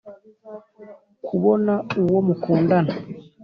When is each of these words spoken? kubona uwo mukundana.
kubona 1.25 1.73
uwo 2.01 2.19
mukundana. 2.27 2.93